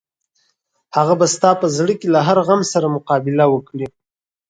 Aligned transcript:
هغه 0.95 1.13
به 1.19 1.25
ستا 1.35 1.51
په 1.61 1.67
زړه 1.77 1.93
کې 1.99 2.07
له 2.15 2.19
هر 2.27 2.37
غم 2.47 2.61
سره 2.73 2.93
مقابله 2.95 3.45
وکړي. 3.49 3.87